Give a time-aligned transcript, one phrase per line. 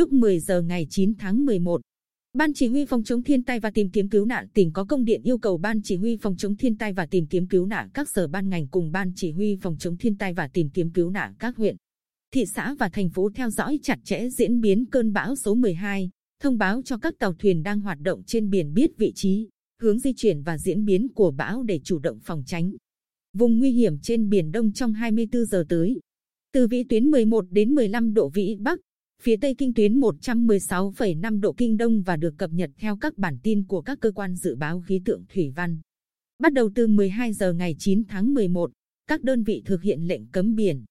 [0.00, 1.80] lúc 10 giờ ngày 9 tháng 11.
[2.32, 5.04] Ban Chỉ huy phòng chống thiên tai và tìm kiếm cứu nạn tỉnh có công
[5.04, 7.88] điện yêu cầu Ban Chỉ huy phòng chống thiên tai và tìm kiếm cứu nạn
[7.94, 10.90] các sở ban ngành cùng Ban Chỉ huy phòng chống thiên tai và tìm kiếm
[10.90, 11.76] cứu nạn các huyện,
[12.34, 16.10] thị xã và thành phố theo dõi chặt chẽ diễn biến cơn bão số 12,
[16.42, 19.48] thông báo cho các tàu thuyền đang hoạt động trên biển biết vị trí,
[19.82, 22.72] hướng di chuyển và diễn biến của bão để chủ động phòng tránh.
[23.38, 26.00] Vùng nguy hiểm trên Biển Đông trong 24 giờ tới.
[26.52, 28.78] Từ vĩ tuyến 11 đến 15 độ vĩ Bắc,
[29.20, 33.38] phía Tây kinh tuyến 116,5 độ kinh Đông và được cập nhật theo các bản
[33.42, 35.80] tin của các cơ quan dự báo khí tượng thủy văn.
[36.38, 38.70] Bắt đầu từ 12 giờ ngày 9 tháng 11,
[39.06, 40.84] các đơn vị thực hiện lệnh cấm biển.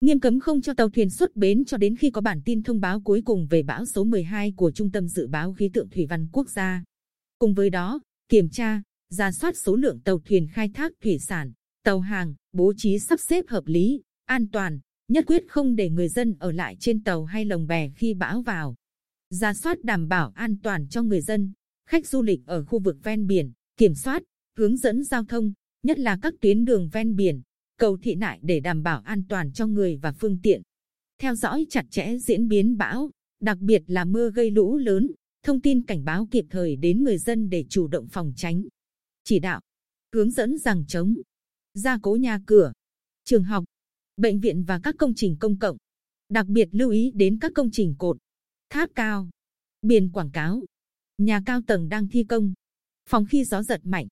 [0.00, 2.80] Nghiêm cấm không cho tàu thuyền xuất bến cho đến khi có bản tin thông
[2.80, 6.06] báo cuối cùng về bão số 12 của Trung tâm Dự báo Khí tượng Thủy
[6.06, 6.84] văn Quốc gia.
[7.38, 11.52] Cùng với đó, kiểm tra, ra soát số lượng tàu thuyền khai thác thủy sản,
[11.84, 16.08] tàu hàng, bố trí sắp xếp hợp lý, an toàn, nhất quyết không để người
[16.08, 18.74] dân ở lại trên tàu hay lồng bè khi bão vào.
[19.30, 21.52] Ra soát đảm bảo an toàn cho người dân,
[21.86, 24.22] khách du lịch ở khu vực ven biển, kiểm soát,
[24.56, 27.42] hướng dẫn giao thông, nhất là các tuyến đường ven biển,
[27.78, 30.62] cầu thị nại để đảm bảo an toàn cho người và phương tiện.
[31.18, 35.10] Theo dõi chặt chẽ diễn biến bão, đặc biệt là mưa gây lũ lớn,
[35.42, 38.62] thông tin cảnh báo kịp thời đến người dân để chủ động phòng tránh.
[39.24, 39.60] Chỉ đạo,
[40.14, 41.16] hướng dẫn rằng chống,
[41.74, 42.72] gia cố nhà cửa,
[43.24, 43.64] trường học,
[44.18, 45.76] bệnh viện và các công trình công cộng.
[46.28, 48.16] Đặc biệt lưu ý đến các công trình cột,
[48.70, 49.30] tháp cao,
[49.82, 50.62] biển quảng cáo,
[51.18, 52.52] nhà cao tầng đang thi công,
[53.08, 54.06] phòng khi gió giật mạnh.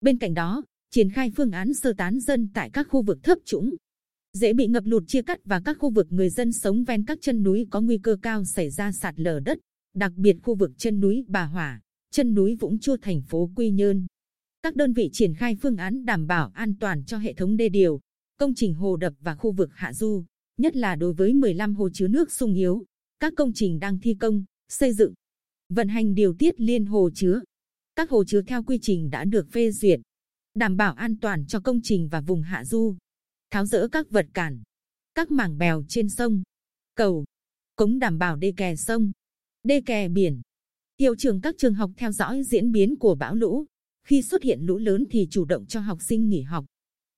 [0.00, 3.38] Bên cạnh đó, triển khai phương án sơ tán dân tại các khu vực thấp
[3.44, 3.74] trũng,
[4.32, 7.18] dễ bị ngập lụt chia cắt và các khu vực người dân sống ven các
[7.20, 9.58] chân núi có nguy cơ cao xảy ra sạt lở đất,
[9.94, 13.70] đặc biệt khu vực chân núi Bà Hỏa, chân núi Vũng Chua thành phố Quy
[13.70, 14.06] Nhơn.
[14.62, 17.68] Các đơn vị triển khai phương án đảm bảo an toàn cho hệ thống đê
[17.68, 18.00] điều,
[18.36, 20.24] công trình hồ đập và khu vực hạ du,
[20.56, 22.84] nhất là đối với 15 hồ chứa nước sung yếu,
[23.20, 25.14] các công trình đang thi công, xây dựng,
[25.68, 27.40] vận hành điều tiết liên hồ chứa.
[27.94, 30.00] Các hồ chứa theo quy trình đã được phê duyệt,
[30.54, 32.96] đảm bảo an toàn cho công trình và vùng hạ du,
[33.50, 34.62] tháo dỡ các vật cản,
[35.14, 36.42] các mảng bèo trên sông,
[36.94, 37.24] cầu,
[37.76, 39.12] cống đảm bảo đê kè sông,
[39.64, 40.40] đê kè biển.
[41.00, 43.64] Hiệu trưởng các trường học theo dõi diễn biến của bão lũ.
[44.04, 46.64] Khi xuất hiện lũ lớn thì chủ động cho học sinh nghỉ học.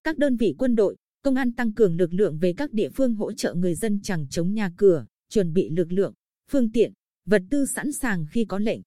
[0.04, 3.14] Các đơn vị quân đội, công an tăng cường lực lượng về các địa phương
[3.14, 6.14] hỗ trợ người dân chẳng chống nhà cửa, chuẩn bị lực lượng,
[6.50, 6.92] phương tiện,
[7.26, 8.80] vật tư sẵn sàng khi có lệnh.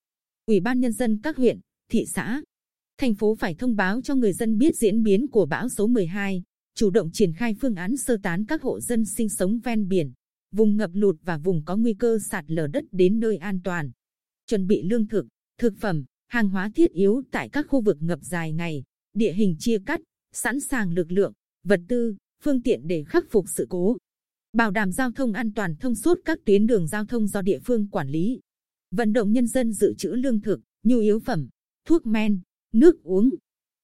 [0.46, 1.60] Ủy ban nhân dân các huyện,
[1.90, 2.42] thị xã,
[2.98, 6.44] thành phố phải thông báo cho người dân biết diễn biến của bão số 12,
[6.76, 10.14] chủ động triển khai phương án sơ tán các hộ dân sinh sống ven biển,
[10.52, 13.92] vùng ngập lụt và vùng có nguy cơ sạt lở đất đến nơi an toàn.
[14.48, 15.28] Chuẩn bị lương thực,
[15.58, 19.56] thực phẩm, hàng hóa thiết yếu tại các khu vực ngập dài ngày, địa hình
[19.60, 20.02] chia cắt,
[20.34, 23.98] sẵn sàng lực lượng, vật tư, phương tiện để khắc phục sự cố.
[24.54, 27.60] Bảo đảm giao thông an toàn thông suốt các tuyến đường giao thông do địa
[27.60, 28.40] phương quản lý.
[28.92, 31.50] Vận động nhân dân dự trữ lương thực, nhu yếu phẩm,
[31.86, 32.40] thuốc men,
[32.74, 33.30] nước uống.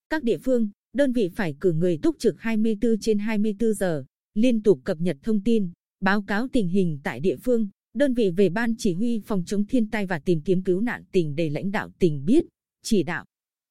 [0.09, 4.63] Các địa phương, đơn vị phải cử người túc trực 24 trên 24 giờ, liên
[4.63, 8.49] tục cập nhật thông tin, báo cáo tình hình tại địa phương, đơn vị về
[8.49, 11.71] ban chỉ huy phòng chống thiên tai và tìm kiếm cứu nạn tỉnh để lãnh
[11.71, 12.45] đạo tỉnh biết,
[12.83, 13.25] chỉ đạo.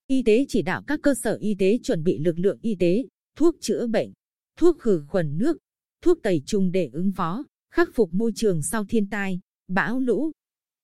[0.07, 3.05] Y tế chỉ đạo các cơ sở y tế chuẩn bị lực lượng y tế,
[3.37, 4.13] thuốc chữa bệnh,
[4.57, 5.59] thuốc khử khuẩn nước,
[6.03, 10.33] thuốc tẩy trùng để ứng phó, khắc phục môi trường sau thiên tai, bão lũ,